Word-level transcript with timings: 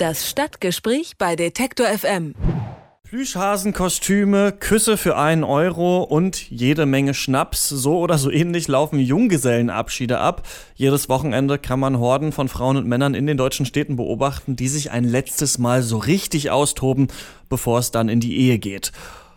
Das 0.00 0.30
Stadtgespräch 0.30 1.18
bei 1.18 1.36
Detektor 1.36 1.86
FM. 1.86 2.34
Plüschhasenkostüme, 3.02 4.50
Küsse 4.52 4.96
für 4.96 5.18
einen 5.18 5.44
Euro 5.44 6.02
und 6.02 6.50
jede 6.50 6.86
Menge 6.86 7.12
Schnaps. 7.12 7.68
So 7.68 7.98
oder 7.98 8.16
so 8.16 8.30
ähnlich 8.30 8.66
laufen 8.66 8.98
Junggesellenabschiede 8.98 10.18
ab. 10.18 10.48
Jedes 10.74 11.10
Wochenende 11.10 11.58
kann 11.58 11.80
man 11.80 11.98
Horden 11.98 12.32
von 12.32 12.48
Frauen 12.48 12.78
und 12.78 12.86
Männern 12.86 13.12
in 13.12 13.26
den 13.26 13.36
deutschen 13.36 13.66
Städten 13.66 13.96
beobachten, 13.96 14.56
die 14.56 14.68
sich 14.68 14.90
ein 14.90 15.04
letztes 15.04 15.58
Mal 15.58 15.82
so 15.82 15.98
richtig 15.98 16.50
austoben, 16.50 17.08
bevor 17.50 17.78
es 17.78 17.90
dann 17.90 18.08
in 18.08 18.20
die 18.20 18.38
Ehe 18.38 18.58
geht. 18.58 18.92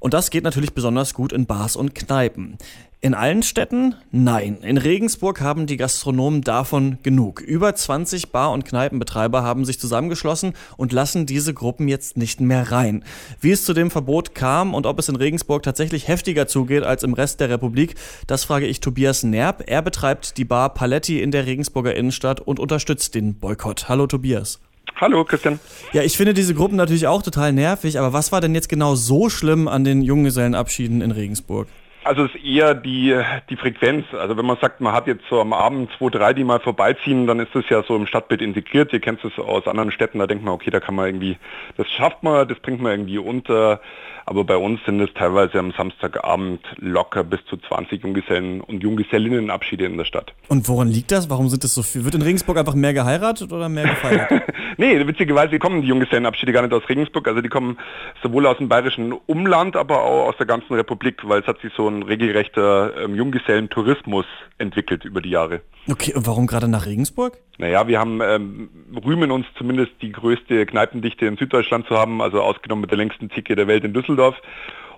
Und 0.00 0.14
das 0.14 0.30
geht 0.30 0.44
natürlich 0.44 0.72
besonders 0.72 1.12
gut 1.12 1.34
in 1.34 1.44
Bars 1.44 1.76
und 1.76 1.94
Kneipen. 1.94 2.56
In 3.02 3.12
allen 3.12 3.42
Städten? 3.42 3.94
Nein. 4.10 4.58
In 4.62 4.78
Regensburg 4.78 5.42
haben 5.42 5.66
die 5.66 5.76
Gastronomen 5.76 6.40
davon 6.40 6.98
genug. 7.02 7.40
Über 7.40 7.74
20 7.74 8.32
Bar- 8.32 8.52
und 8.52 8.64
Kneipenbetreiber 8.64 9.42
haben 9.42 9.66
sich 9.66 9.78
zusammengeschlossen 9.78 10.54
und 10.78 10.92
lassen 10.92 11.26
diese 11.26 11.52
Gruppen 11.52 11.88
jetzt 11.88 12.16
nicht 12.16 12.40
mehr 12.40 12.72
rein. 12.72 13.04
Wie 13.38 13.50
es 13.50 13.66
zu 13.66 13.74
dem 13.74 13.90
Verbot 13.90 14.34
kam 14.34 14.72
und 14.72 14.86
ob 14.86 14.98
es 14.98 15.10
in 15.10 15.16
Regensburg 15.16 15.62
tatsächlich 15.62 16.08
heftiger 16.08 16.46
zugeht 16.46 16.84
als 16.84 17.02
im 17.02 17.12
Rest 17.12 17.40
der 17.40 17.50
Republik, 17.50 17.96
das 18.26 18.44
frage 18.44 18.66
ich 18.66 18.80
Tobias 18.80 19.22
Nerb. 19.22 19.64
Er 19.66 19.82
betreibt 19.82 20.38
die 20.38 20.46
Bar 20.46 20.72
Paletti 20.72 21.20
in 21.20 21.30
der 21.30 21.44
Regensburger 21.44 21.94
Innenstadt 21.94 22.40
und 22.40 22.58
unterstützt 22.58 23.14
den 23.14 23.34
Boykott. 23.34 23.90
Hallo 23.90 24.06
Tobias. 24.06 24.58
Hallo 24.96 25.22
Christian. 25.24 25.60
Ja, 25.92 26.02
ich 26.02 26.16
finde 26.16 26.32
diese 26.32 26.54
Gruppen 26.54 26.76
natürlich 26.76 27.06
auch 27.06 27.22
total 27.22 27.52
nervig, 27.52 27.98
aber 27.98 28.14
was 28.14 28.32
war 28.32 28.40
denn 28.40 28.54
jetzt 28.54 28.70
genau 28.70 28.94
so 28.94 29.28
schlimm 29.28 29.68
an 29.68 29.84
den 29.84 30.00
Junggesellenabschieden 30.00 31.02
in 31.02 31.10
Regensburg? 31.10 31.68
Also 32.06 32.24
es 32.24 32.34
ist 32.36 32.44
eher 32.44 32.74
die, 32.74 33.20
die 33.50 33.56
Frequenz. 33.56 34.06
Also 34.12 34.36
wenn 34.36 34.46
man 34.46 34.56
sagt, 34.60 34.80
man 34.80 34.92
hat 34.92 35.08
jetzt 35.08 35.24
so 35.28 35.40
am 35.40 35.52
Abend 35.52 35.90
zwei, 35.98 36.08
drei, 36.08 36.32
die 36.34 36.44
mal 36.44 36.60
vorbeiziehen, 36.60 37.26
dann 37.26 37.40
ist 37.40 37.52
das 37.52 37.64
ja 37.68 37.82
so 37.82 37.96
im 37.96 38.06
Stadtbild 38.06 38.42
integriert. 38.42 38.92
Ihr 38.92 39.00
kennt 39.00 39.24
es 39.24 39.36
aus 39.40 39.66
anderen 39.66 39.90
Städten, 39.90 40.20
da 40.20 40.28
denkt 40.28 40.44
man, 40.44 40.54
okay, 40.54 40.70
da 40.70 40.78
kann 40.78 40.94
man 40.94 41.06
irgendwie, 41.06 41.36
das 41.76 41.90
schafft 41.90 42.22
man, 42.22 42.46
das 42.46 42.60
bringt 42.60 42.80
man 42.80 42.92
irgendwie 42.92 43.18
unter. 43.18 43.80
Aber 44.28 44.42
bei 44.42 44.56
uns 44.56 44.80
sind 44.84 45.00
es 45.00 45.14
teilweise 45.14 45.60
am 45.60 45.70
Samstagabend 45.70 46.60
locker 46.78 47.22
bis 47.22 47.44
zu 47.46 47.56
20 47.56 48.02
Junggesellen 48.02 48.60
und 48.60 48.82
Junggesellinnenabschiede 48.82 49.84
in 49.84 49.96
der 49.96 50.04
Stadt. 50.04 50.34
Und 50.48 50.68
woran 50.68 50.88
liegt 50.88 51.12
das? 51.12 51.30
Warum 51.30 51.48
sind 51.48 51.62
es 51.62 51.74
so 51.74 51.84
viel? 51.84 52.04
Wird 52.04 52.16
in 52.16 52.22
Regensburg 52.22 52.58
einfach 52.58 52.74
mehr 52.74 52.92
geheiratet 52.92 53.52
oder 53.52 53.68
mehr 53.68 53.84
gefeiert? 53.84 54.42
nee, 54.78 55.06
witzigerweise 55.06 55.60
kommen 55.60 55.80
die 55.82 55.88
Junggesellenabschiede 55.88 56.52
gar 56.52 56.62
nicht 56.62 56.74
aus 56.74 56.88
Regensburg. 56.88 57.28
Also 57.28 57.40
die 57.40 57.48
kommen 57.48 57.78
sowohl 58.20 58.46
aus 58.46 58.58
dem 58.58 58.68
bayerischen 58.68 59.12
Umland, 59.12 59.76
aber 59.76 60.02
auch 60.02 60.26
aus 60.26 60.36
der 60.38 60.46
ganzen 60.46 60.74
Republik, 60.74 61.20
weil 61.22 61.42
es 61.42 61.46
hat 61.46 61.60
sich 61.60 61.72
so 61.76 61.88
ein 61.88 61.95
regelrechter 62.02 63.04
ähm, 63.04 63.14
Junggesellentourismus 63.14 64.26
entwickelt 64.58 65.04
über 65.04 65.20
die 65.20 65.30
Jahre. 65.30 65.60
Okay, 65.88 66.14
und 66.14 66.26
warum 66.26 66.46
gerade 66.46 66.68
nach 66.68 66.86
Regensburg? 66.86 67.38
Naja, 67.58 67.86
wir 67.86 67.98
haben 67.98 68.20
ähm, 68.22 68.70
rühmen 69.04 69.30
uns 69.30 69.46
zumindest 69.56 69.92
die 70.02 70.12
größte 70.12 70.66
Kneipendichte 70.66 71.26
in 71.26 71.36
Süddeutschland 71.36 71.86
zu 71.86 71.96
haben, 71.96 72.20
also 72.20 72.42
ausgenommen 72.42 72.82
mit 72.82 72.90
der 72.90 72.98
längsten 72.98 73.30
Zicke 73.30 73.54
der 73.54 73.66
Welt 73.66 73.84
in 73.84 73.92
Düsseldorf. 73.92 74.36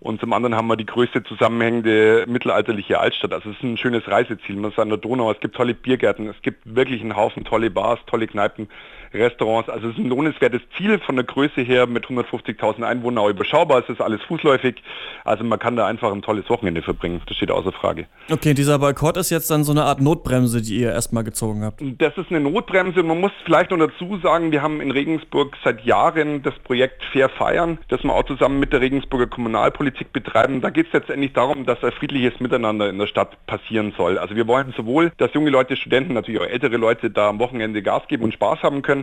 Und 0.00 0.20
zum 0.20 0.32
anderen 0.32 0.54
haben 0.54 0.68
wir 0.68 0.76
die 0.76 0.86
größte 0.86 1.24
zusammenhängende 1.24 2.26
mittelalterliche 2.28 3.00
Altstadt. 3.00 3.32
Also 3.32 3.50
es 3.50 3.56
ist 3.56 3.62
ein 3.62 3.78
schönes 3.78 4.06
Reiseziel. 4.06 4.56
Man 4.56 4.70
ist 4.70 4.78
an 4.78 4.90
der 4.90 4.98
Donau, 4.98 5.32
es 5.32 5.40
gibt 5.40 5.56
tolle 5.56 5.74
Biergärten, 5.74 6.28
es 6.28 6.40
gibt 6.42 6.62
wirklich 6.64 7.00
einen 7.00 7.16
Haufen 7.16 7.44
tolle 7.44 7.70
Bars, 7.70 7.98
tolle 8.06 8.26
Kneipen, 8.26 8.68
Restaurants. 9.12 9.68
Also 9.68 9.88
es 9.88 9.94
ist 9.94 10.04
ein 10.04 10.08
lohnenswertes 10.08 10.62
Ziel 10.76 10.98
von 10.98 11.16
der 11.16 11.24
Größe 11.24 11.62
her 11.62 11.86
mit 11.86 12.06
150.000 12.06 12.82
Einwohnern 12.82 13.24
auch 13.24 13.28
überschaubar. 13.28 13.82
Es 13.82 13.88
ist 13.88 14.00
alles 14.00 14.22
fußläufig. 14.24 14.76
Also 15.24 15.44
man 15.44 15.58
kann 15.58 15.76
da 15.76 15.86
einfach 15.86 16.12
ein 16.12 16.22
tolles 16.22 16.48
Wochenende 16.48 16.82
verbringen. 16.82 17.20
Das 17.26 17.36
steht 17.36 17.50
außer 17.50 17.72
Frage. 17.72 18.06
Okay, 18.30 18.54
dieser 18.54 18.78
Boykott 18.78 19.16
ist 19.16 19.30
jetzt 19.30 19.50
dann 19.50 19.64
so 19.64 19.72
eine 19.72 19.84
Art 19.84 20.00
Notbremse, 20.00 20.62
die 20.62 20.80
ihr 20.80 20.92
erstmal 20.92 21.24
gezogen 21.24 21.64
habt. 21.64 21.82
Das 21.98 22.16
ist 22.16 22.30
eine 22.30 22.40
Notbremse. 22.40 23.02
Man 23.02 23.20
muss 23.20 23.32
vielleicht 23.44 23.70
noch 23.70 23.78
dazu 23.78 24.18
sagen, 24.22 24.52
wir 24.52 24.62
haben 24.62 24.80
in 24.80 24.90
Regensburg 24.90 25.56
seit 25.64 25.84
Jahren 25.84 26.42
das 26.42 26.54
Projekt 26.64 27.04
Fair 27.12 27.28
Feiern, 27.28 27.78
das 27.88 28.02
wir 28.02 28.12
auch 28.12 28.24
zusammen 28.24 28.58
mit 28.58 28.72
der 28.72 28.80
Regensburger 28.80 29.26
Kommunalpolitik 29.26 30.12
betreiben. 30.12 30.60
Da 30.60 30.70
geht 30.70 30.86
es 30.88 30.92
letztendlich 30.92 31.32
darum, 31.32 31.66
dass 31.66 31.82
ein 31.82 31.92
friedliches 31.92 32.40
Miteinander 32.40 32.88
in 32.88 32.98
der 32.98 33.06
Stadt 33.06 33.36
passieren 33.46 33.92
soll. 33.96 34.18
Also 34.18 34.36
wir 34.36 34.46
wollen 34.46 34.72
sowohl, 34.76 35.12
dass 35.18 35.32
junge 35.34 35.50
Leute, 35.50 35.76
Studenten, 35.76 36.14
natürlich 36.14 36.40
auch 36.40 36.46
ältere 36.46 36.76
Leute 36.76 37.10
da 37.10 37.28
am 37.28 37.38
Wochenende 37.38 37.82
Gas 37.82 38.02
geben 38.08 38.24
und 38.24 38.32
Spaß 38.32 38.62
haben 38.62 38.82
können, 38.82 38.95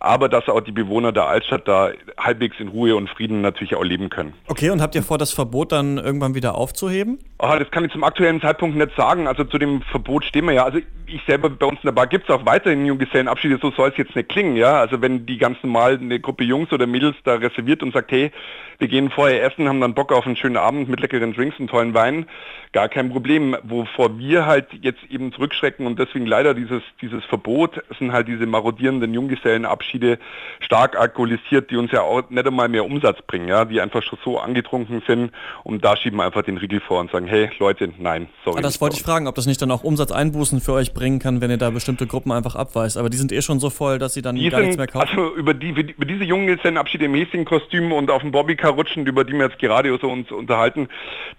aber 0.00 0.28
dass 0.28 0.48
auch 0.48 0.60
die 0.60 0.72
Bewohner 0.72 1.12
der 1.12 1.26
Altstadt 1.26 1.66
da 1.66 1.90
halbwegs 2.18 2.56
in 2.58 2.68
Ruhe 2.68 2.96
und 2.96 3.08
Frieden 3.08 3.40
natürlich 3.40 3.74
auch 3.74 3.84
leben 3.84 4.10
können. 4.10 4.34
Okay, 4.48 4.70
und 4.70 4.82
habt 4.82 4.94
ihr 4.94 5.02
vor, 5.02 5.18
das 5.18 5.32
Verbot 5.32 5.72
dann 5.72 5.98
irgendwann 5.98 6.34
wieder 6.34 6.54
aufzuheben? 6.56 7.18
Oh, 7.38 7.54
das 7.58 7.70
kann 7.70 7.84
ich 7.84 7.92
zum 7.92 8.04
aktuellen 8.04 8.40
Zeitpunkt 8.40 8.76
nicht 8.76 8.94
sagen. 8.96 9.26
Also 9.26 9.44
zu 9.44 9.58
dem 9.58 9.82
Verbot 9.82 10.24
stehen 10.24 10.46
wir 10.46 10.52
ja. 10.52 10.64
Also 10.64 10.80
ich 11.08 11.22
selber 11.26 11.50
bei 11.50 11.66
uns 11.66 11.76
in 11.82 11.86
der 11.86 11.92
Bar 11.92 12.06
gibt 12.06 12.28
es 12.28 12.34
auch 12.34 12.44
weiterhin 12.46 12.84
Junggesellenabschiede, 12.86 13.58
so 13.60 13.70
soll 13.70 13.90
es 13.90 13.96
jetzt 13.96 14.14
nicht 14.14 14.28
klingen, 14.28 14.56
ja. 14.56 14.80
Also 14.80 15.00
wenn 15.00 15.26
die 15.26 15.38
ganz 15.38 15.58
normal 15.62 15.98
eine 16.00 16.20
Gruppe 16.20 16.44
Jungs 16.44 16.72
oder 16.72 16.86
Mädels 16.86 17.16
da 17.24 17.34
reserviert 17.34 17.82
und 17.82 17.92
sagt, 17.92 18.10
hey, 18.12 18.30
wir 18.78 18.88
gehen 18.88 19.10
vorher 19.10 19.42
essen, 19.42 19.68
haben 19.68 19.80
dann 19.80 19.94
Bock 19.94 20.12
auf 20.12 20.26
einen 20.26 20.36
schönen 20.36 20.56
Abend 20.56 20.88
mit 20.88 21.00
leckeren 21.00 21.32
Drinks 21.32 21.58
und 21.58 21.68
tollen 21.68 21.94
Wein, 21.94 22.26
gar 22.72 22.88
kein 22.88 23.10
Problem. 23.10 23.56
Wovor 23.64 24.18
wir 24.18 24.46
halt 24.46 24.66
jetzt 24.82 25.00
eben 25.10 25.32
zurückschrecken 25.32 25.86
und 25.86 25.98
deswegen 25.98 26.26
leider 26.26 26.54
dieses, 26.54 26.82
dieses 27.02 27.24
Verbot 27.24 27.82
sind 27.98 28.12
halt 28.12 28.28
diese 28.28 28.46
marodierenden 28.46 29.12
Junggesellenabschiede 29.14 30.18
stark 30.60 30.96
alkoholisiert, 30.96 31.70
die 31.70 31.76
uns 31.76 31.90
ja 31.90 32.02
auch 32.02 32.30
nicht 32.30 32.46
einmal 32.46 32.68
mehr 32.68 32.84
Umsatz 32.84 33.18
bringen, 33.26 33.48
ja, 33.48 33.64
die 33.64 33.80
einfach 33.80 34.02
schon 34.02 34.18
so 34.24 34.38
angetrunken 34.38 35.02
sind 35.06 35.32
und 35.64 35.84
da 35.84 35.96
schieben 35.96 36.18
wir 36.18 36.24
einfach 36.24 36.42
den 36.42 36.56
Riegel 36.56 36.80
vor 36.80 37.00
und 37.00 37.10
sagen, 37.10 37.26
hey 37.26 37.50
Leute, 37.58 37.92
nein, 37.98 38.28
sorry. 38.44 38.58
Ah, 38.58 38.62
das 38.62 38.80
wollte 38.80 38.96
ich 38.96 39.02
fragen, 39.02 39.26
ob 39.26 39.34
das 39.34 39.46
nicht 39.46 39.60
dann 39.60 39.70
auch 39.72 39.82
Umsatzeinbußen 39.82 40.60
für 40.60 40.74
euch 40.74 40.94
bringen 40.98 41.20
kann, 41.20 41.40
wenn 41.40 41.50
ihr 41.50 41.58
da 41.58 41.70
bestimmte 41.70 42.08
Gruppen 42.08 42.32
einfach 42.32 42.56
abweist. 42.56 42.96
Aber 42.96 43.08
die 43.08 43.16
sind 43.16 43.30
eh 43.30 43.40
schon 43.40 43.60
so 43.60 43.70
voll, 43.70 43.98
dass 44.00 44.14
sie 44.14 44.22
dann 44.22 44.34
die 44.34 44.48
gar 44.48 44.58
sind, 44.58 44.66
nichts 44.66 44.78
mehr 44.78 44.88
kaufen. 44.88 45.08
Also 45.08 45.36
über, 45.36 45.54
die, 45.54 45.68
über 45.68 46.04
diese 46.04 46.24
Junggesellenabschiede 46.24 47.04
im 47.04 47.14
Häschenkostüm 47.14 47.92
und 47.92 48.10
auf 48.10 48.22
dem 48.22 48.32
Bobbycar 48.32 48.72
rutschen, 48.72 49.06
über 49.06 49.22
die 49.22 49.34
wir 49.34 49.46
jetzt 49.46 49.58
gerade 49.60 49.96
so 50.00 50.08
uns 50.08 50.30
unterhalten, 50.32 50.88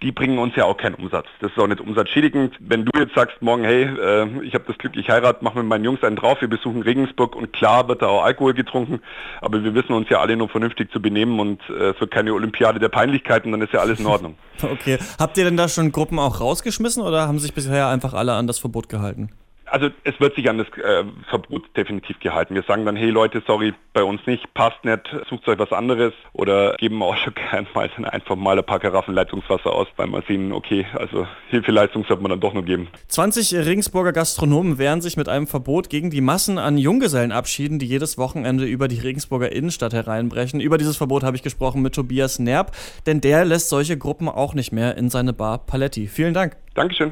die 0.02 0.14
bringen 0.14 0.40
uns 0.40 0.56
ja 0.56 0.64
auch 0.64 0.78
keinen 0.78 0.96
Umsatz. 0.96 1.26
Das 1.42 1.52
ist 1.52 1.60
auch 1.60 1.68
nicht 1.68 1.82
umsatzschädigend. 1.82 2.56
Wenn 2.60 2.86
du 2.86 2.98
jetzt 2.98 3.16
sagst 3.16 3.42
morgen, 3.42 3.66
hey, 3.66 3.84
äh, 3.84 4.28
ich 4.44 4.54
habe 4.54 4.64
das 4.66 4.78
Glück, 4.78 4.96
ich 4.96 5.10
heirate, 5.10 5.40
mach 5.42 5.56
mit 5.56 5.66
meinen 5.66 5.84
Jungs 5.84 6.04
einen 6.04 6.16
drauf, 6.16 6.40
wir 6.40 6.48
besuchen 6.48 6.82
Regensburg 6.82 7.36
und 7.36 7.52
klar 7.52 7.88
wird 7.90 8.02
da 8.02 8.08
auch 8.08 8.24
Alkohol 8.24 8.54
getrunken, 8.54 9.02
aber 9.42 9.62
wir 9.64 9.76
wissen 9.76 9.94
uns 9.94 10.08
ja 10.10 10.22
alle 10.22 10.38
nur 10.38 10.48
vernünftig 10.48 10.92
zu 10.92 11.02
benehmen 11.02 11.40
und 11.40 11.62
äh, 11.70 11.90
es 11.90 12.00
wird 12.00 12.12
keine 12.12 12.34
Olympiade 12.34 12.80
der 12.80 12.90
Peinlichkeiten, 12.90 13.52
dann 13.52 13.62
ist 13.62 13.74
ja 13.74 13.82
alles 13.82 14.00
in 14.00 14.06
Ordnung. 14.06 14.36
Okay. 14.62 14.98
Habt 15.18 15.38
ihr 15.38 15.46
denn 15.46 15.56
da 15.56 15.70
schon 15.70 15.94
Gruppen 15.94 16.20
auch 16.20 16.42
rausgeschmissen 16.42 17.02
oder 17.02 17.30
haben 17.30 17.40
sich 17.40 17.54
bisher 17.54 17.88
einfach 17.88 18.14
alle 18.14 18.34
an 18.34 18.46
das 18.46 18.60
Verbot 18.60 18.90
gehalten? 18.90 19.30
Also 19.72 19.90
es 20.04 20.20
wird 20.20 20.36
sich 20.36 20.50
an 20.50 20.58
das 20.58 20.68
äh, 20.78 21.04
Verbot 21.30 21.66
definitiv 21.76 22.20
gehalten. 22.20 22.56
Wir 22.56 22.64
sagen 22.64 22.86
dann, 22.86 22.96
hey 22.96 23.10
Leute, 23.10 23.42
sorry, 23.46 23.74
bei 23.94 24.04
uns 24.04 24.26
nicht, 24.26 24.54
passt 24.54 24.84
nicht, 24.84 25.02
sucht 25.30 25.48
euch 25.48 25.60
was 25.60 25.72
anderes 25.72 26.14
oder 26.34 26.76
geben 26.78 27.02
auch 27.10 27.16
schon 27.18 27.34
gern 27.34 27.68
mal 27.74 27.90
dann 27.96 28.06
einfach 28.06 28.36
mal 28.36 28.58
ein 28.58 28.66
paar 28.66 28.80
Karaffen 28.80 29.14
Leitungswasser 29.14 29.72
aus, 29.72 29.88
weil 29.96 30.08
wir 30.08 30.22
sehen, 30.28 30.52
okay, 30.52 30.86
also 30.94 31.28
Hilfeleistung 31.50 32.06
sollte 32.06 32.22
man 32.22 32.32
dann 32.32 32.40
doch 32.40 32.54
nur 32.54 32.64
geben. 32.64 32.88
20 33.08 33.54
Regensburger 33.66 34.14
Gastronomen 34.14 34.78
wehren 34.78 35.02
sich 35.02 35.18
mit 35.18 35.30
einem 35.30 35.48
Verbot 35.48 35.90
gegen 35.90 36.10
die 36.10 36.22
Massen 36.22 36.58
an 36.58 36.78
Junggesellenabschieden, 36.78 37.80
die 37.80 37.88
jedes 37.88 38.18
Wochenende 38.18 38.66
über 38.66 38.88
die 38.88 39.00
Regensburger 39.00 39.52
Innenstadt 39.52 39.94
hereinbrechen. 39.94 40.60
Über 40.60 40.78
dieses 40.78 40.98
Verbot 40.98 41.24
habe 41.24 41.36
ich 41.36 41.44
gesprochen 41.44 41.82
mit 41.82 41.94
Tobias 41.94 42.40
Nerb, 42.40 42.72
denn 43.06 43.22
der 43.22 43.46
lässt 43.46 43.70
solche 43.70 43.98
Gruppen 43.98 44.30
auch 44.30 44.54
nicht 44.54 44.72
mehr 44.72 44.98
in 44.98 45.10
seine 45.10 45.34
Bar 45.34 45.66
Paletti. 45.66 46.08
Vielen 46.08 46.34
Dank. 46.34 46.58
Dankeschön. 46.76 47.12